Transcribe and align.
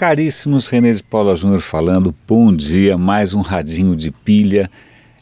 Caríssimos, 0.00 0.66
René 0.68 0.92
de 0.92 1.02
Paula 1.02 1.36
Júnior 1.36 1.60
falando, 1.60 2.14
bom 2.26 2.56
dia, 2.56 2.96
mais 2.96 3.34
um 3.34 3.42
radinho 3.42 3.94
de 3.94 4.10
pilha. 4.10 4.70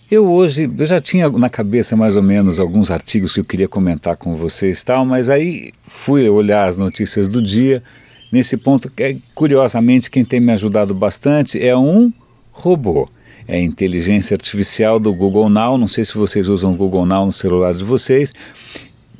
Eu 0.09 0.31
hoje, 0.31 0.71
eu 0.79 0.87
já 0.87 1.01
tinha 1.01 1.29
na 1.31 1.51
cabeça 1.51 1.97
mais 1.97 2.15
ou 2.15 2.23
menos 2.23 2.61
alguns 2.61 2.89
artigos 2.89 3.33
que 3.33 3.41
eu 3.41 3.45
queria 3.45 3.67
comentar 3.67 4.17
com 4.17 4.37
vocês 4.37 4.85
tal, 4.85 5.05
mas 5.05 5.29
aí 5.29 5.73
fui 5.83 6.29
olhar 6.29 6.69
as 6.69 6.77
notícias 6.77 7.29
do 7.29 7.43
dia, 7.43 7.83
nesse 8.31 8.57
ponto, 8.57 8.89
é, 8.99 9.17
curiosamente 9.35 10.09
quem 10.09 10.25
tem 10.25 10.39
me 10.39 10.53
ajudado 10.53 10.95
bastante 10.95 11.61
é 11.61 11.77
um 11.77 12.13
robô. 12.53 13.09
É 13.49 13.57
a 13.57 13.61
inteligência 13.61 14.37
artificial 14.37 15.01
do 15.01 15.13
Google 15.13 15.51
Now, 15.51 15.77
não 15.77 15.89
sei 15.89 16.05
se 16.05 16.15
vocês 16.15 16.49
usam 16.49 16.73
o 16.73 16.77
Google 16.77 17.05
Now 17.05 17.27
no 17.27 17.33
celular 17.33 17.75
de 17.75 17.83
vocês, 17.83 18.33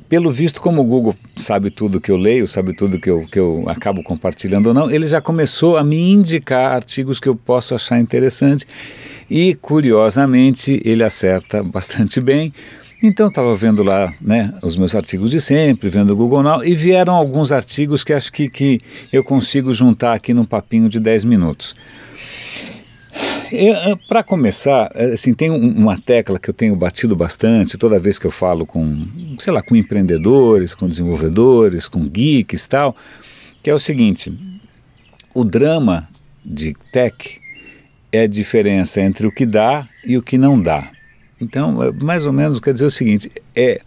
pelo 0.09 0.31
visto, 0.31 0.59
como 0.59 0.81
o 0.81 0.83
Google 0.83 1.15
sabe 1.37 1.69
tudo 1.69 2.01
que 2.01 2.11
eu 2.11 2.17
leio, 2.17 2.47
sabe 2.47 2.75
tudo 2.75 2.99
que 2.99 3.09
eu, 3.09 3.27
que 3.31 3.39
eu 3.39 3.63
acabo 3.67 4.01
compartilhando 4.01 4.67
ou 4.67 4.73
não, 4.73 4.89
ele 4.89 5.05
já 5.05 5.21
começou 5.21 5.77
a 5.77 5.83
me 5.83 5.97
indicar 5.97 6.73
artigos 6.73 7.19
que 7.19 7.29
eu 7.29 7.35
posso 7.35 7.75
achar 7.75 7.99
interessante 7.99 8.65
e, 9.29 9.53
curiosamente, 9.53 10.81
ele 10.83 11.03
acerta 11.03 11.61
bastante 11.63 12.19
bem. 12.19 12.51
Então, 13.01 13.27
estava 13.27 13.55
vendo 13.55 13.83
lá 13.83 14.13
né, 14.19 14.53
os 14.63 14.75
meus 14.75 14.93
artigos 14.95 15.31
de 15.31 15.39
sempre, 15.39 15.89
vendo 15.89 16.11
o 16.11 16.15
Google 16.15 16.43
Now, 16.43 16.65
e 16.65 16.73
vieram 16.73 17.13
alguns 17.13 17.51
artigos 17.51 18.03
que 18.03 18.11
acho 18.11 18.33
que, 18.33 18.49
que 18.49 18.81
eu 19.13 19.23
consigo 19.23 19.71
juntar 19.71 20.13
aqui 20.13 20.33
num 20.33 20.43
papinho 20.43 20.89
de 20.89 20.99
10 20.99 21.23
minutos. 21.23 21.75
Para 24.07 24.21
começar, 24.21 24.91
é, 24.93 25.13
assim, 25.13 25.33
tem 25.33 25.49
uma 25.49 25.97
tecla 25.97 26.37
que 26.37 26.49
eu 26.49 26.53
tenho 26.53 26.75
batido 26.75 27.15
bastante 27.15 27.77
toda 27.77 27.97
vez 27.97 28.19
que 28.19 28.27
eu 28.27 28.31
falo 28.31 28.65
com, 28.65 29.07
sei 29.39 29.53
lá, 29.53 29.61
com 29.61 29.75
empreendedores, 29.75 30.73
com 30.73 30.87
desenvolvedores, 30.87 31.87
com 31.87 32.07
geeks 32.07 32.65
e 32.65 32.69
tal, 32.69 32.95
que 33.63 33.69
é 33.69 33.73
o 33.73 33.79
seguinte: 33.79 34.31
o 35.33 35.43
drama 35.43 36.07
de 36.43 36.75
tech 36.91 37.39
é 38.11 38.21
a 38.21 38.27
diferença 38.27 39.01
entre 39.01 39.25
o 39.25 39.31
que 39.31 39.45
dá 39.45 39.87
e 40.05 40.17
o 40.17 40.21
que 40.21 40.37
não 40.37 40.61
dá. 40.61 40.91
Então, 41.39 41.81
é, 41.81 41.91
mais 41.91 42.25
ou 42.25 42.33
menos 42.33 42.59
quer 42.59 42.73
dizer 42.73 42.85
o 42.85 42.91
seguinte: 42.91 43.31
é 43.55 43.81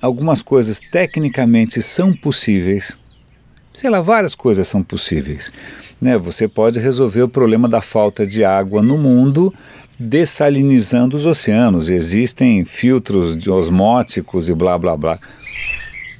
algumas 0.00 0.42
coisas 0.42 0.80
tecnicamente 0.92 1.82
são 1.82 2.14
possíveis, 2.14 3.00
sei 3.72 3.90
lá, 3.90 4.00
várias 4.00 4.34
coisas 4.34 4.68
são 4.68 4.82
possíveis 4.82 5.52
né? 6.00 6.16
Você 6.16 6.46
pode 6.46 6.78
resolver 6.78 7.22
o 7.22 7.28
problema 7.28 7.68
da 7.68 7.80
falta 7.80 8.26
de 8.26 8.44
água 8.44 8.82
no 8.82 8.96
mundo 8.96 9.52
dessalinizando 9.98 11.16
os 11.16 11.26
oceanos. 11.26 11.90
Existem 11.90 12.64
filtros 12.64 13.46
osmóticos 13.48 14.48
e 14.48 14.54
blá 14.54 14.78
blá 14.78 14.96
blá. 14.96 15.18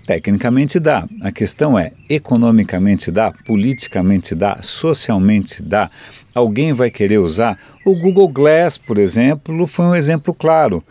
Tecnicamente 0.06 0.80
dá. 0.80 1.06
A 1.22 1.30
questão 1.30 1.78
é: 1.78 1.92
economicamente 2.08 3.10
dá, 3.10 3.32
politicamente 3.44 4.34
dá, 4.34 4.58
socialmente 4.62 5.62
dá. 5.62 5.90
Alguém 6.34 6.72
vai 6.72 6.90
querer 6.90 7.18
usar? 7.18 7.58
O 7.84 7.94
Google 7.94 8.28
Glass, 8.28 8.78
por 8.78 8.98
exemplo, 8.98 9.66
foi 9.66 9.84
um 9.84 9.94
exemplo 9.94 10.32
claro. 10.32 10.82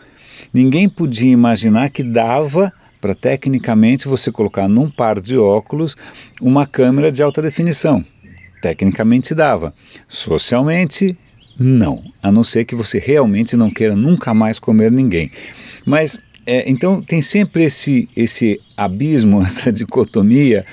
Ninguém 0.52 0.88
podia 0.88 1.32
imaginar 1.32 1.90
que 1.90 2.02
dava 2.02 2.72
para 3.00 3.14
tecnicamente 3.14 4.08
você 4.08 4.30
colocar 4.30 4.68
num 4.68 4.90
par 4.90 5.20
de 5.20 5.36
óculos 5.36 5.96
uma 6.40 6.66
câmera 6.66 7.10
de 7.10 7.22
alta 7.22 7.42
definição. 7.42 8.04
Tecnicamente 8.60 9.34
dava. 9.34 9.74
Socialmente, 10.08 11.16
não. 11.58 12.02
A 12.22 12.30
não 12.30 12.44
ser 12.44 12.64
que 12.64 12.74
você 12.74 12.98
realmente 12.98 13.56
não 13.56 13.70
queira 13.70 13.96
nunca 13.96 14.32
mais 14.32 14.58
comer 14.58 14.92
ninguém. 14.92 15.30
Mas, 15.84 16.18
é, 16.46 16.68
então, 16.70 17.00
tem 17.00 17.20
sempre 17.20 17.64
esse, 17.64 18.08
esse 18.16 18.60
abismo, 18.76 19.40
essa 19.42 19.72
dicotomia 19.72 20.64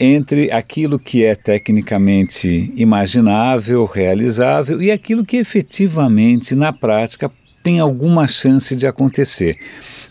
entre 0.00 0.50
aquilo 0.50 0.98
que 0.98 1.22
é 1.22 1.34
tecnicamente 1.34 2.72
imaginável, 2.74 3.84
realizável 3.84 4.82
e 4.82 4.90
aquilo 4.90 5.24
que 5.24 5.36
efetivamente, 5.36 6.56
na 6.56 6.72
prática, 6.72 7.30
tem 7.62 7.78
alguma 7.78 8.26
chance 8.26 8.74
de 8.74 8.86
acontecer. 8.86 9.56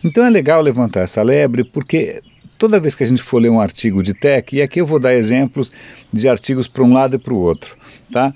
Então 0.02 0.24
é 0.24 0.30
legal 0.30 0.62
levantar 0.62 1.02
essa 1.02 1.22
lebre 1.22 1.66
porque 1.66 2.22
toda 2.58 2.80
vez 2.80 2.96
que 2.96 3.04
a 3.04 3.08
gente 3.08 3.22
for 3.22 3.40
ler 3.40 3.50
um 3.50 3.60
artigo 3.60 4.02
de 4.02 4.14
tech, 4.14 4.56
e 4.56 4.62
aqui 4.62 4.80
eu 4.80 4.86
vou 4.86 5.00
dar 5.00 5.14
exemplos 5.14 5.72
de 6.14 6.30
artigos 6.30 6.68
para 6.68 6.84
um 6.84 6.94
lado 6.94 7.16
e 7.16 7.20
para 7.20 7.34
o 7.34 7.38
outro, 7.38 7.76
tá? 8.12 8.34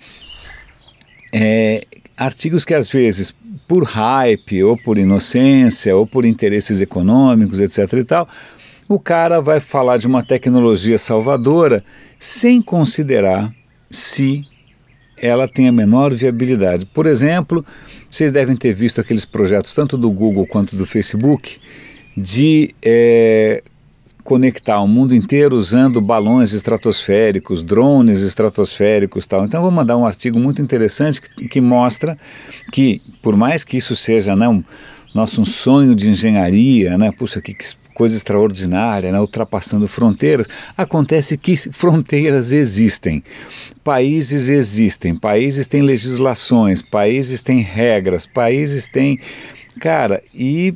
É, 1.34 1.86
artigos 2.18 2.64
que 2.64 2.74
às 2.74 2.90
vezes 2.90 3.34
por 3.68 3.84
hype 3.84 4.64
ou 4.64 4.78
por 4.78 4.98
inocência 4.98 5.96
ou 5.96 6.06
por 6.06 6.26
interesses 6.26 6.82
econômicos, 6.82 7.60
etc 7.60 7.92
e 7.94 8.04
tal, 8.04 8.30
o 8.88 9.00
cara 9.00 9.42
vai 9.42 9.60
falar 9.60 9.98
de 9.98 10.08
uma 10.08 10.24
tecnologia 10.24 10.98
salvadora 10.98 11.84
sem 12.20 12.62
considerar 12.62 13.54
se 13.90 14.44
ela 15.18 15.48
tem 15.48 15.68
a 15.68 15.72
menor 15.72 16.14
viabilidade. 16.14 16.86
Por 16.86 17.06
exemplo, 17.06 17.66
vocês 18.10 18.32
devem 18.32 18.56
ter 18.56 18.74
visto 18.74 19.02
aqueles 19.02 19.26
projetos 19.26 19.74
tanto 19.74 19.98
do 19.98 20.12
Google 20.12 20.46
quanto 20.46 20.76
do 20.76 20.86
Facebook 20.86 21.58
de 22.16 22.74
é, 22.82 23.64
conectar 24.26 24.82
o 24.82 24.88
mundo 24.88 25.14
inteiro 25.14 25.56
usando 25.56 26.02
balões 26.02 26.52
estratosféricos, 26.52 27.64
drones 27.64 28.22
estratosféricos 28.22 29.28
tal. 29.28 29.46
Então 29.46 29.62
vou 29.62 29.70
mandar 29.70 29.96
um 29.96 30.06
artigo 30.06 30.40
muito 30.40 30.64
interessante 30.64 31.22
que, 31.22 31.48
que 31.48 31.62
mostra 31.62 32.18
que, 32.74 33.00
por 33.22 33.38
mais 33.38 33.64
que 33.64 33.78
isso 33.78 33.96
seja 33.96 34.36
né, 34.36 34.50
um, 34.50 34.64
nosso 35.14 35.42
um 35.42 35.46
sonho 35.46 35.94
de 35.94 36.10
engenharia, 36.10 36.98
né, 36.98 37.12
puxa, 37.12 37.40
que, 37.40 37.54
que 37.54 37.66
coisa 37.94 38.18
extraordinária, 38.18 39.12
né, 39.12 39.22
ultrapassando 39.22 39.88
fronteiras, 39.88 40.48
acontece 40.76 41.38
que 41.38 41.56
fronteiras 41.72 42.52
existem. 42.52 43.24
Países 43.84 44.50
existem, 44.50 45.16
países 45.16 45.68
têm 45.68 45.84
legislações, 45.84 46.82
países 46.82 47.44
têm 47.44 47.62
regras, 47.62 48.26
países 48.26 48.88
têm. 48.88 49.20
Cara, 49.80 50.24
e 50.34 50.74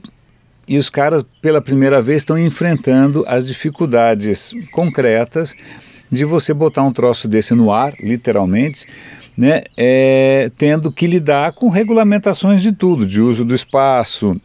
e 0.69 0.77
os 0.77 0.87
caras, 0.87 1.25
pela 1.41 1.59
primeira 1.59 1.99
vez, 1.99 2.21
estão 2.21 2.37
enfrentando 2.37 3.25
as 3.27 3.47
dificuldades 3.47 4.53
concretas 4.71 5.55
de 6.11 6.23
você 6.23 6.53
botar 6.53 6.83
um 6.83 6.93
troço 6.93 7.27
desse 7.27 7.55
no 7.55 7.71
ar, 7.71 7.95
literalmente, 7.99 8.85
né, 9.35 9.63
é, 9.75 10.51
tendo 10.59 10.91
que 10.91 11.07
lidar 11.07 11.53
com 11.53 11.69
regulamentações 11.69 12.61
de 12.61 12.71
tudo, 12.71 13.07
de 13.07 13.19
uso 13.19 13.43
do 13.43 13.55
espaço, 13.55 14.39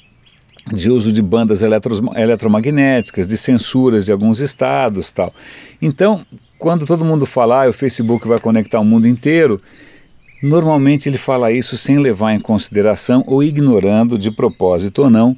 de 0.73 0.91
uso 0.91 1.13
de 1.13 1.21
bandas 1.21 1.61
eletromagnéticas, 1.63 3.27
de 3.27 3.37
censuras 3.37 4.07
de 4.07 4.13
alguns 4.13 4.41
estados 4.41 5.13
tal. 5.13 5.31
Então, 5.83 6.25
quando 6.59 6.87
todo 6.87 7.05
mundo 7.05 7.27
fala, 7.27 7.65
ah, 7.65 7.69
o 7.69 7.73
Facebook 7.73 8.27
vai 8.27 8.41
conectar 8.41 8.81
o 8.81 8.85
mundo 8.85 9.07
inteiro, 9.07 9.61
normalmente 10.43 11.07
ele 11.07 11.19
fala 11.19 11.53
isso 11.53 11.77
sem 11.77 11.99
levar 11.99 12.33
em 12.33 12.41
consideração 12.41 13.23
ou 13.27 13.43
ignorando, 13.43 14.19
de 14.19 14.31
propósito 14.31 15.03
ou 15.03 15.11
não, 15.11 15.37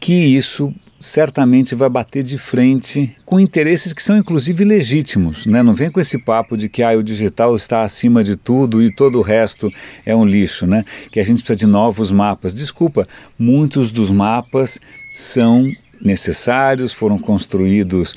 que 0.00 0.14
isso 0.14 0.72
certamente 0.98 1.74
vai 1.74 1.88
bater 1.88 2.22
de 2.22 2.38
frente 2.38 3.14
com 3.24 3.38
interesses 3.38 3.92
que 3.92 4.02
são 4.02 4.16
inclusive 4.16 4.64
legítimos, 4.64 5.46
né? 5.46 5.62
Não 5.62 5.74
vem 5.74 5.90
com 5.90 6.00
esse 6.00 6.18
papo 6.18 6.56
de 6.56 6.68
que 6.68 6.82
ah, 6.82 6.96
o 6.96 7.02
digital 7.02 7.54
está 7.54 7.82
acima 7.82 8.24
de 8.24 8.34
tudo 8.34 8.82
e 8.82 8.92
todo 8.92 9.18
o 9.18 9.22
resto 9.22 9.70
é 10.04 10.16
um 10.16 10.24
lixo, 10.24 10.66
né? 10.66 10.84
Que 11.12 11.20
a 11.20 11.24
gente 11.24 11.42
precisa 11.42 11.58
de 11.58 11.66
novos 11.66 12.10
mapas. 12.10 12.54
Desculpa, 12.54 13.06
muitos 13.38 13.92
dos 13.92 14.10
mapas 14.10 14.80
são 15.12 15.70
necessários, 16.00 16.92
foram 16.92 17.18
construídos 17.18 18.14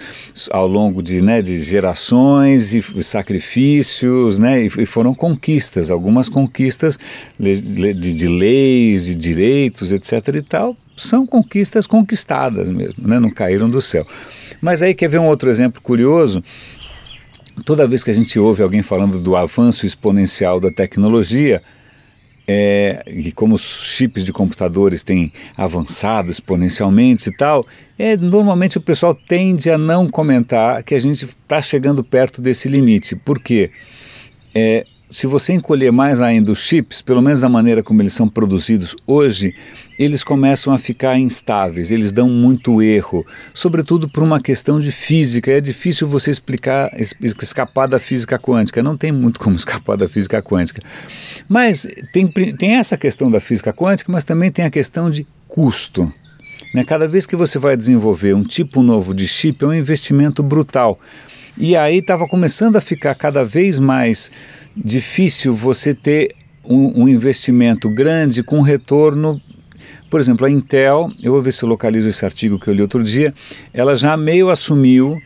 ao 0.51 0.67
longo 0.67 1.01
de, 1.01 1.23
né, 1.23 1.41
de 1.41 1.57
gerações 1.57 2.73
e 2.73 3.03
sacrifícios, 3.03 4.37
né, 4.37 4.65
e, 4.65 4.85
foram 4.85 5.13
conquistas, 5.13 5.89
algumas 5.89 6.27
conquistas 6.27 6.99
de, 7.39 7.93
de 7.93 8.27
leis, 8.27 9.05
de 9.05 9.15
direitos, 9.15 9.93
etc. 9.93 10.35
e 10.35 10.41
tal, 10.41 10.75
são 10.99 11.25
conquistas 11.25 11.87
conquistadas 11.87 12.69
mesmo, 12.69 13.07
né, 13.07 13.19
não 13.19 13.29
caíram 13.29 13.69
do 13.69 13.81
céu. 13.81 14.05
Mas 14.61 14.81
aí 14.81 14.93
quer 14.93 15.09
ver 15.09 15.19
um 15.19 15.27
outro 15.27 15.49
exemplo 15.49 15.81
curioso? 15.81 16.43
Toda 17.65 17.87
vez 17.87 18.03
que 18.03 18.11
a 18.11 18.13
gente 18.13 18.39
ouve 18.39 18.63
alguém 18.63 18.81
falando 18.81 19.19
do 19.19 19.35
avanço 19.35 19.85
exponencial 19.85 20.59
da 20.59 20.71
tecnologia, 20.71 21.61
é, 22.51 23.03
e 23.05 23.31
como 23.31 23.53
os 23.53 23.61
chips 23.61 24.25
de 24.25 24.33
computadores 24.33 25.03
têm 25.03 25.31
avançado 25.55 26.31
exponencialmente 26.31 27.29
e 27.29 27.37
tal, 27.37 27.63
é, 27.97 28.17
normalmente 28.17 28.75
o 28.75 28.81
pessoal 28.81 29.13
tende 29.13 29.69
a 29.69 29.77
não 29.77 30.09
comentar 30.09 30.81
que 30.81 30.95
a 30.95 30.99
gente 30.99 31.25
está 31.25 31.61
chegando 31.61 32.03
perto 32.03 32.41
desse 32.41 32.67
limite. 32.67 33.15
Por 33.15 33.39
quê? 33.39 33.69
É, 34.55 34.83
se 35.09 35.25
você 35.25 35.53
encolher 35.53 35.91
mais 35.91 36.21
ainda 36.21 36.51
os 36.51 36.59
chips, 36.59 37.01
pelo 37.01 37.21
menos 37.21 37.41
da 37.41 37.49
maneira 37.49 37.81
como 37.81 38.01
eles 38.01 38.13
são 38.13 38.29
produzidos 38.29 38.95
hoje, 39.07 39.55
eles 39.97 40.23
começam 40.23 40.71
a 40.71 40.77
ficar 40.77 41.17
instáveis, 41.17 41.89
eles 41.89 42.11
dão 42.11 42.29
muito 42.29 42.81
erro, 42.81 43.25
sobretudo 43.53 44.07
por 44.07 44.21
uma 44.21 44.39
questão 44.39 44.79
de 44.79 44.91
física. 44.91 45.51
É 45.51 45.59
difícil 45.59 46.07
você 46.07 46.29
explicar, 46.29 46.91
escapar 47.41 47.87
da 47.87 47.97
física 47.97 48.37
quântica, 48.37 48.83
não 48.83 48.95
tem 48.95 49.11
muito 49.11 49.39
como 49.39 49.55
escapar 49.57 49.97
da 49.97 50.07
física 50.07 50.41
quântica. 50.43 50.81
Mas 51.47 51.87
tem, 52.13 52.27
tem 52.27 52.75
essa 52.75 52.95
questão 52.95 53.31
da 53.31 53.39
física 53.39 53.73
quântica, 53.73 54.11
mas 54.11 54.23
também 54.23 54.51
tem 54.51 54.63
a 54.63 54.69
questão 54.69 55.09
de 55.09 55.25
custo. 55.47 56.11
Né? 56.73 56.83
Cada 56.83 57.07
vez 57.07 57.25
que 57.25 57.35
você 57.35 57.57
vai 57.57 57.75
desenvolver 57.75 58.35
um 58.35 58.43
tipo 58.43 58.83
novo 58.83 59.13
de 59.13 59.27
chip, 59.27 59.63
é 59.63 59.67
um 59.67 59.73
investimento 59.73 60.43
brutal. 60.43 60.99
E 61.57 61.75
aí 61.75 61.97
estava 61.97 62.25
começando 62.25 62.77
a 62.77 62.81
ficar 62.81 63.13
cada 63.15 63.43
vez 63.43 63.79
mais 63.79 64.31
difícil 64.83 65.53
você 65.53 65.93
ter 65.93 66.35
um, 66.63 67.03
um 67.03 67.07
investimento 67.07 67.89
grande 67.89 68.43
com 68.43 68.61
retorno 68.61 69.41
por 70.09 70.19
exemplo, 70.19 70.45
a 70.45 70.49
Intel, 70.49 71.11
eu 71.21 71.31
vou 71.31 71.41
ver 71.41 71.51
se 71.51 71.63
eu 71.63 71.69
localizo 71.69 72.09
esse 72.09 72.25
artigo 72.25 72.57
que 72.57 72.67
eu 72.67 72.73
li 72.73 72.81
outro 72.81 73.03
dia, 73.03 73.31
ela 73.71 73.95
já 73.95 74.17
meio 74.17 74.49
assumiu 74.49 75.21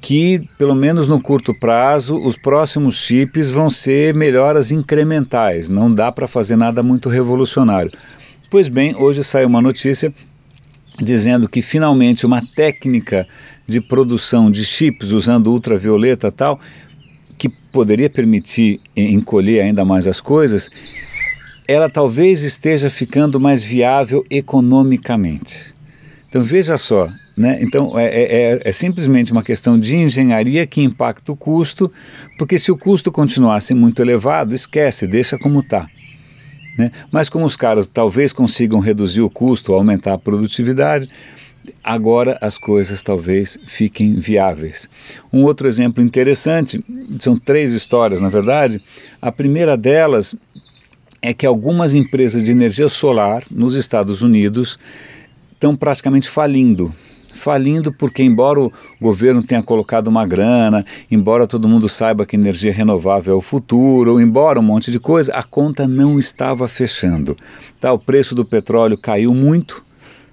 que, 0.00 0.48
pelo 0.56 0.76
menos 0.76 1.08
no 1.08 1.20
curto 1.20 1.52
prazo, 1.52 2.16
os 2.16 2.36
próximos 2.36 2.96
chips 2.96 3.50
vão 3.50 3.68
ser 3.68 4.14
melhoras 4.14 4.70
incrementais, 4.70 5.68
não 5.68 5.92
dá 5.92 6.12
para 6.12 6.28
fazer 6.28 6.54
nada 6.54 6.84
muito 6.84 7.08
revolucionário. 7.08 7.90
Pois 8.48 8.68
bem, 8.68 8.94
hoje 8.94 9.24
saiu 9.24 9.48
uma 9.48 9.60
notícia 9.60 10.14
dizendo 11.00 11.48
que 11.48 11.60
finalmente 11.60 12.24
uma 12.24 12.42
técnica 12.54 13.26
de 13.66 13.80
produção 13.80 14.50
de 14.50 14.64
chips 14.64 15.10
usando 15.10 15.48
ultravioleta 15.48 16.30
tal, 16.30 16.60
que 17.38 17.48
poderia 17.48 18.10
permitir 18.10 18.80
encolher 18.96 19.62
ainda 19.62 19.84
mais 19.84 20.06
as 20.06 20.20
coisas, 20.20 20.70
ela 21.68 21.88
talvez 21.88 22.42
esteja 22.42 22.90
ficando 22.90 23.38
mais 23.38 23.62
viável 23.62 24.24
economicamente. 24.28 25.74
Então 26.28 26.42
veja 26.42 26.76
só, 26.76 27.08
né? 27.36 27.58
então 27.62 27.98
é, 27.98 28.06
é, 28.06 28.22
é, 28.22 28.60
é, 28.64 28.72
simplesmente 28.72 29.32
uma 29.32 29.42
questão 29.42 29.78
de 29.78 29.96
engenharia 29.96 30.66
que 30.66 30.82
impacta 30.82 31.32
o 31.32 31.36
custo, 31.36 31.90
porque 32.38 32.58
se 32.58 32.70
o 32.70 32.76
custo 32.76 33.10
continuasse 33.10 33.72
muito 33.72 34.02
elevado, 34.02 34.54
esquece, 34.54 35.06
deixa 35.06 35.38
como 35.38 35.60
está. 35.60 35.86
Né? 36.76 36.90
Mas 37.10 37.30
como 37.30 37.46
os 37.46 37.56
caras 37.56 37.88
talvez 37.88 38.32
consigam 38.32 38.78
reduzir 38.78 39.22
o 39.22 39.30
custo, 39.30 39.72
aumentar 39.72 40.14
a 40.14 40.18
produtividade, 40.18 41.08
agora 41.82 42.38
as 42.40 42.58
coisas 42.58 43.02
talvez 43.02 43.58
fiquem 43.66 44.14
viáveis. 44.14 44.88
Um 45.32 45.42
outro 45.42 45.68
exemplo 45.68 46.02
interessante, 46.02 46.82
são 47.18 47.38
três 47.38 47.72
histórias 47.72 48.20
na 48.20 48.28
verdade. 48.28 48.80
A 49.20 49.32
primeira 49.32 49.76
delas 49.76 50.34
é 51.20 51.34
que 51.34 51.46
algumas 51.46 51.94
empresas 51.94 52.44
de 52.44 52.52
energia 52.52 52.88
solar 52.88 53.44
nos 53.50 53.74
Estados 53.74 54.22
Unidos 54.22 54.78
estão 55.52 55.76
praticamente 55.76 56.28
falindo. 56.28 56.92
Falindo 57.34 57.92
porque, 57.92 58.22
embora 58.22 58.60
o 58.60 58.72
governo 59.00 59.42
tenha 59.42 59.62
colocado 59.62 60.08
uma 60.08 60.26
grana, 60.26 60.84
embora 61.10 61.46
todo 61.46 61.68
mundo 61.68 61.88
saiba 61.88 62.26
que 62.26 62.36
energia 62.36 62.72
renovável 62.72 63.34
é 63.34 63.36
o 63.36 63.40
futuro, 63.40 64.20
embora 64.20 64.58
um 64.58 64.62
monte 64.62 64.90
de 64.90 64.98
coisa, 64.98 65.32
a 65.34 65.42
conta 65.42 65.86
não 65.86 66.18
estava 66.18 66.66
fechando. 66.66 67.36
Tá, 67.80 67.92
o 67.92 67.98
preço 67.98 68.34
do 68.34 68.44
petróleo 68.44 68.98
caiu 69.00 69.32
muito, 69.34 69.82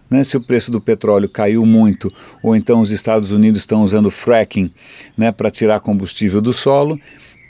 né, 0.09 0.23
se 0.23 0.37
o 0.37 0.45
preço 0.45 0.71
do 0.71 0.81
petróleo 0.81 1.27
caiu 1.27 1.65
muito, 1.65 2.11
ou 2.43 2.55
então 2.55 2.79
os 2.79 2.91
Estados 2.91 3.31
Unidos 3.31 3.59
estão 3.59 3.83
usando 3.83 4.09
fracking 4.11 4.71
né, 5.17 5.31
para 5.31 5.49
tirar 5.49 5.79
combustível 5.79 6.41
do 6.41 6.53
solo, 6.53 6.99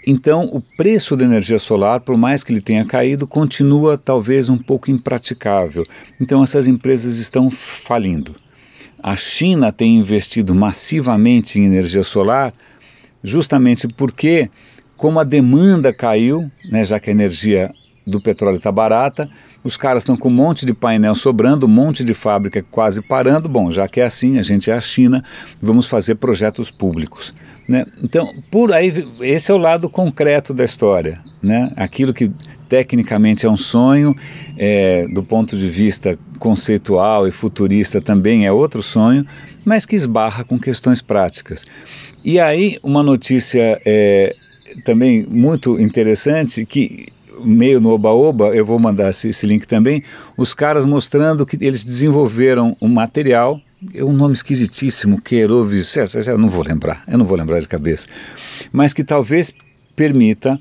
então, 0.07 0.47
o 0.53 0.61
preço 0.61 1.17
da 1.17 1.25
energia 1.25 1.57
solar, 1.57 1.99
por 1.99 2.15
mais 2.15 2.43
que 2.43 2.53
ele 2.53 2.61
tenha 2.61 2.85
caído, 2.85 3.25
continua 3.25 3.97
talvez 3.97 4.49
um 4.49 4.57
pouco 4.57 4.91
impraticável. 4.91 5.83
Então, 6.21 6.43
essas 6.43 6.67
empresas 6.67 7.17
estão 7.17 7.49
falindo. 7.49 8.31
A 9.01 9.15
China 9.15 9.71
tem 9.71 9.97
investido 9.97 10.53
massivamente 10.53 11.59
em 11.59 11.65
energia 11.65 12.03
solar, 12.03 12.53
justamente 13.23 13.87
porque, 13.87 14.47
como 14.95 15.19
a 15.19 15.23
demanda 15.23 15.91
caiu, 15.91 16.39
né, 16.69 16.85
já 16.85 16.99
que 16.99 17.09
a 17.09 17.13
energia 17.13 17.71
do 18.05 18.21
petróleo 18.21 18.57
está 18.57 18.71
barata, 18.71 19.27
os 19.65 19.75
caras 19.75 20.03
estão 20.03 20.15
com 20.15 20.29
um 20.29 20.31
monte 20.31 20.63
de 20.63 20.75
painel 20.75 21.15
sobrando, 21.15 21.65
um 21.65 21.69
monte 21.69 22.03
de 22.03 22.13
fábrica 22.13 22.63
quase 22.69 23.01
parando. 23.01 23.49
Bom, 23.49 23.71
já 23.71 23.87
que 23.87 23.99
é 23.99 24.05
assim, 24.05 24.37
a 24.37 24.43
gente 24.43 24.69
é 24.69 24.75
a 24.75 24.79
China, 24.79 25.25
vamos 25.59 25.87
fazer 25.87 26.15
projetos 26.15 26.69
públicos. 26.69 27.33
Né? 27.67 27.83
Então, 28.03 28.31
por 28.51 28.71
aí, 28.71 28.93
esse 29.21 29.51
é 29.51 29.55
o 29.55 29.57
lado 29.57 29.89
concreto 29.89 30.53
da 30.53 30.63
história. 30.63 31.19
Né? 31.41 31.67
Aquilo 31.75 32.13
que 32.13 32.29
tecnicamente 32.69 33.47
é 33.47 33.49
um 33.49 33.57
sonho, 33.57 34.15
é, 34.55 35.07
do 35.07 35.23
ponto 35.23 35.57
de 35.57 35.67
vista 35.67 36.15
conceitual 36.37 37.27
e 37.27 37.31
futurista 37.31 37.99
também 37.99 38.45
é 38.45 38.51
outro 38.51 38.83
sonho, 38.83 39.25
mas 39.65 39.83
que 39.83 39.95
esbarra 39.95 40.43
com 40.43 40.59
questões 40.59 41.01
práticas. 41.01 41.65
E 42.23 42.39
aí, 42.39 42.77
uma 42.83 43.01
notícia 43.01 43.81
é, 43.83 44.35
também 44.85 45.25
muito 45.27 45.81
interessante 45.81 46.63
que 46.67 47.07
meio 47.43 47.79
no 47.79 47.89
Oba-Oba, 47.89 48.55
eu 48.55 48.65
vou 48.65 48.79
mandar 48.79 49.09
esse, 49.09 49.29
esse, 49.29 49.45
link 49.45 49.65
também, 49.65 50.03
os 50.37 50.53
caras 50.53 50.85
mostrando 50.85 51.45
que 51.45 51.57
eles 51.63 51.83
desenvolveram 51.83 52.75
um 52.81 52.87
material, 52.87 53.59
é 53.93 54.03
um 54.03 54.13
nome 54.13 54.33
esquisitíssimo, 54.33 55.21
Queirovis, 55.21 55.95
eu 56.27 56.37
não 56.37 56.49
vou 56.49 56.63
lembrar, 56.63 57.03
eu 57.07 57.17
não 57.17 57.25
vou 57.25 57.37
lembrar 57.37 57.59
de 57.59 57.67
cabeça, 57.67 58.07
mas 58.71 58.93
que 58.93 59.03
talvez 59.03 59.51
permita 59.95 60.59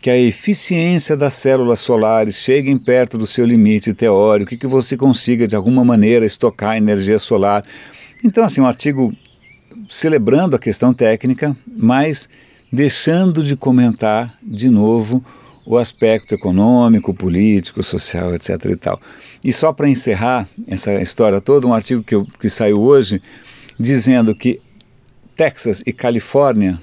que 0.00 0.10
a 0.10 0.16
eficiência 0.16 1.16
das 1.16 1.34
células 1.34 1.80
solares 1.80 2.36
chegue 2.36 2.78
perto 2.78 3.18
do 3.18 3.26
seu 3.26 3.44
limite 3.44 3.92
teórico 3.92 4.56
que 4.56 4.66
você 4.66 4.96
consiga 4.96 5.46
de 5.46 5.56
alguma 5.56 5.84
maneira 5.84 6.24
estocar 6.24 6.76
energia 6.76 7.18
solar. 7.18 7.64
Então, 8.22 8.44
assim, 8.44 8.60
um 8.60 8.66
artigo 8.66 9.12
celebrando 9.88 10.54
a 10.54 10.58
questão 10.58 10.92
técnica, 10.92 11.56
mas 11.66 12.28
deixando 12.72 13.42
de 13.42 13.56
comentar 13.56 14.36
de 14.42 14.68
novo 14.68 15.24
o 15.66 15.76
aspecto 15.76 16.34
econômico, 16.34 17.12
político, 17.12 17.82
social, 17.82 18.34
etc. 18.34 18.50
e 18.70 18.76
tal. 18.76 19.00
E 19.42 19.52
só 19.52 19.72
para 19.72 19.88
encerrar 19.88 20.48
essa 20.66 20.94
história 20.94 21.40
toda, 21.40 21.66
um 21.66 21.74
artigo 21.74 22.02
que, 22.02 22.16
que 22.38 22.48
saiu 22.48 22.80
hoje 22.80 23.20
dizendo 23.78 24.34
que 24.34 24.60
Texas 25.36 25.82
e 25.84 25.92
Califórnia 25.92 26.78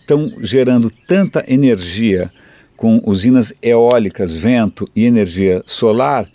estão 0.00 0.32
gerando 0.38 0.90
tanta 1.06 1.44
energia 1.46 2.30
com 2.76 2.98
usinas 3.04 3.52
eólicas, 3.60 4.32
vento 4.32 4.88
e 4.96 5.04
energia 5.04 5.62
solar 5.66 6.26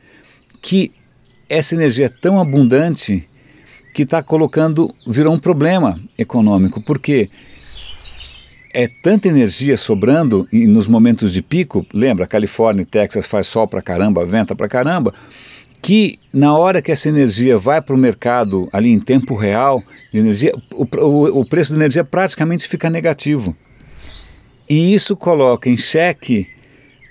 que 0.62 0.92
essa 1.50 1.76
energia 1.76 2.06
é 2.06 2.10
tão 2.10 2.40
abundante 2.40 3.24
que 3.96 4.04
está 4.04 4.22
colocando, 4.22 4.94
virou 5.08 5.34
um 5.34 5.40
problema 5.40 6.00
econômico. 6.18 6.84
Por 6.84 7.00
quê? 7.00 7.30
É 8.76 8.90
tanta 8.90 9.30
energia 9.30 9.78
sobrando 9.78 10.46
e 10.52 10.68
nos 10.68 10.86
momentos 10.86 11.32
de 11.32 11.42
pico, 11.42 11.86
lembra, 11.94 12.28
Califórnia 12.28 12.82
e 12.82 12.86
Texas 12.86 13.26
faz 13.26 13.48
sol 13.48 13.66
pra 13.70 13.82
caramba, 13.82 14.26
venta 14.26 14.54
pra 14.54 14.68
caramba, 14.68 15.14
que 15.82 16.20
na 16.34 16.54
hora 16.58 16.82
que 16.82 16.92
essa 16.92 17.08
energia 17.08 17.58
vai 17.58 17.82
para 17.82 17.96
o 17.96 17.98
mercado 17.98 18.68
ali 18.74 18.92
em 18.92 19.00
tempo 19.00 19.34
real 19.34 19.82
de 20.12 20.20
energia, 20.20 20.54
o, 20.74 20.86
o, 20.98 21.40
o 21.40 21.48
preço 21.48 21.72
da 21.72 21.78
energia 21.78 22.04
praticamente 22.04 22.68
fica 22.68 22.90
negativo. 22.90 23.56
E 24.68 24.94
isso 24.94 25.16
coloca 25.16 25.70
em 25.70 25.78
xeque 25.78 26.50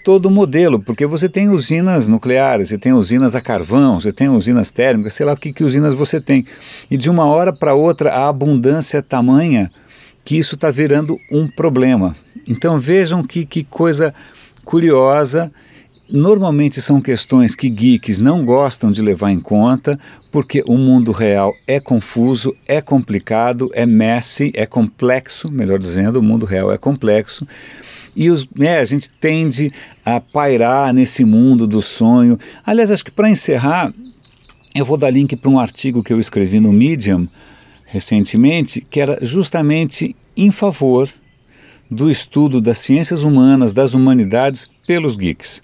todo 0.04 0.26
o 0.26 0.30
modelo, 0.30 0.78
porque 0.78 1.06
você 1.06 1.30
tem 1.30 1.48
usinas 1.48 2.08
nucleares, 2.08 2.68
você 2.68 2.76
tem 2.76 2.92
usinas 2.92 3.34
a 3.34 3.40
carvão, 3.40 3.98
você 3.98 4.12
tem 4.12 4.28
usinas 4.28 4.70
térmicas, 4.70 5.14
sei 5.14 5.24
lá 5.24 5.32
o 5.32 5.36
que, 5.36 5.50
que 5.50 5.64
usinas 5.64 5.94
você 5.94 6.20
tem. 6.20 6.44
E 6.90 6.96
de 6.98 7.08
uma 7.08 7.24
hora 7.24 7.56
para 7.58 7.72
outra 7.72 8.12
a 8.12 8.28
abundância 8.28 8.98
é 8.98 9.02
tamanha 9.02 9.70
que 10.24 10.38
isso 10.38 10.54
está 10.54 10.70
virando 10.70 11.18
um 11.30 11.46
problema. 11.46 12.16
Então 12.46 12.78
vejam 12.78 13.22
que, 13.22 13.44
que 13.44 13.62
coisa 13.62 14.14
curiosa. 14.64 15.52
Normalmente 16.10 16.80
são 16.82 17.00
questões 17.00 17.54
que 17.54 17.68
geeks 17.68 18.20
não 18.20 18.44
gostam 18.44 18.92
de 18.92 19.00
levar 19.00 19.30
em 19.30 19.40
conta, 19.40 19.98
porque 20.30 20.62
o 20.66 20.76
mundo 20.76 21.12
real 21.12 21.52
é 21.66 21.80
confuso, 21.80 22.54
é 22.66 22.80
complicado, 22.80 23.70
é 23.72 23.86
messy, 23.86 24.50
é 24.54 24.66
complexo, 24.66 25.50
melhor 25.50 25.78
dizendo, 25.78 26.18
o 26.18 26.22
mundo 26.22 26.44
real 26.44 26.70
é 26.70 26.76
complexo. 26.76 27.46
E 28.14 28.30
os, 28.30 28.46
né, 28.54 28.78
a 28.78 28.84
gente 28.84 29.10
tende 29.10 29.72
a 30.04 30.20
pairar 30.20 30.92
nesse 30.92 31.24
mundo 31.24 31.66
do 31.66 31.82
sonho. 31.82 32.38
Aliás, 32.64 32.90
acho 32.90 33.04
que 33.04 33.10
para 33.10 33.30
encerrar, 33.30 33.92
eu 34.74 34.84
vou 34.84 34.96
dar 34.96 35.10
link 35.10 35.34
para 35.36 35.50
um 35.50 35.58
artigo 35.58 36.02
que 36.02 36.12
eu 36.12 36.20
escrevi 36.20 36.60
no 36.60 36.72
Medium, 36.72 37.26
recentemente, 37.94 38.80
que 38.80 39.00
era 39.00 39.20
justamente 39.22 40.16
em 40.36 40.50
favor 40.50 41.08
do 41.88 42.10
estudo 42.10 42.60
das 42.60 42.78
ciências 42.78 43.22
humanas, 43.22 43.72
das 43.72 43.94
humanidades, 43.94 44.68
pelos 44.84 45.14
geeks. 45.14 45.62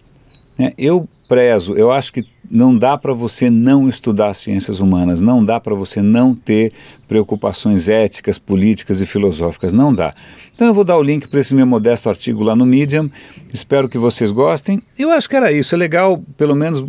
É, 0.57 0.73
eu 0.79 1.09
prezo, 1.29 1.75
eu 1.75 1.91
acho 1.91 2.13
que 2.13 2.25
não 2.49 2.77
dá 2.77 2.97
para 2.97 3.13
você 3.13 3.51
não 3.51 3.89
estudar 3.89 4.33
ciências 4.33 4.79
humanas, 4.79 5.21
não 5.21 5.45
dá 5.45 5.59
para 5.59 5.75
você 5.75 6.01
não 6.01 6.33
ter 6.33 6.73
preocupações 7.09 7.89
éticas, 7.89 8.39
políticas 8.39 9.01
e 9.01 9.07
filosóficas, 9.07 9.73
não 9.73 9.93
dá. 9.93 10.15
Então 10.55 10.69
eu 10.69 10.75
vou 10.75 10.85
dar 10.85 10.99
o 10.99 11.03
link 11.03 11.27
para 11.27 11.41
esse 11.41 11.53
meu 11.53 11.67
modesto 11.67 12.09
artigo 12.09 12.45
lá 12.45 12.55
no 12.55 12.65
Medium, 12.65 13.11
espero 13.53 13.89
que 13.89 13.99
vocês 13.99 14.31
gostem. 14.31 14.81
Eu 14.97 15.11
acho 15.11 15.29
que 15.29 15.35
era 15.35 15.51
isso, 15.51 15.75
é 15.75 15.79
legal 15.79 16.23
pelo 16.37 16.55
menos 16.55 16.85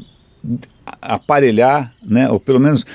aparelhar, 1.01 1.91
né, 2.03 2.29
ou 2.29 2.39
pelo 2.39 2.59
menos 2.59 2.85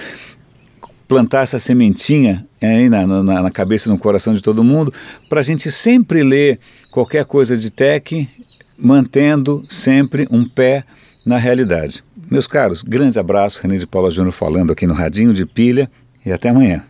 plantar 1.09 1.43
essa 1.43 1.59
sementinha 1.59 2.47
aí 2.61 2.89
na, 2.89 3.07
na, 3.07 3.43
na 3.43 3.51
cabeça 3.51 3.89
e 3.89 3.93
no 3.93 3.99
coração 3.99 4.35
de 4.35 4.43
todo 4.43 4.65
mundo, 4.65 4.93
para 5.29 5.41
a 5.41 5.43
gente 5.43 5.71
sempre 5.71 6.23
ler 6.23 6.59
qualquer 6.91 7.25
coisa 7.25 7.57
de 7.57 7.71
tech, 7.71 8.29
mantendo 8.79 9.65
sempre 9.69 10.27
um 10.31 10.49
pé 10.49 10.85
na 11.25 11.37
realidade. 11.37 12.03
Meus 12.31 12.47
caros, 12.47 12.83
grande 12.83 13.19
abraço, 13.19 13.61
René 13.63 13.77
de 13.77 13.87
Paula 13.87 14.11
Júnior 14.11 14.33
falando 14.33 14.73
aqui 14.73 14.87
no 14.87 14.95
Radinho 14.95 15.33
de 15.33 15.45
Pilha 15.45 15.91
e 16.25 16.33
até 16.33 16.49
amanhã. 16.49 16.87